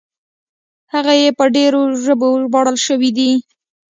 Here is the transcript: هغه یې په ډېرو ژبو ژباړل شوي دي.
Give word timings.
هغه 0.93 1.13
یې 1.21 1.29
په 1.37 1.45
ډېرو 1.55 1.81
ژبو 2.03 2.29
ژباړل 2.41 2.77
شوي 2.85 3.11
دي. 3.17 3.31